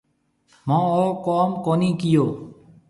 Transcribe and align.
مونه 0.67 0.87
او 0.97 1.05
ڪوم 1.25 1.49
ڪونِي 1.65 1.89
ڪيو۔ 2.01 2.25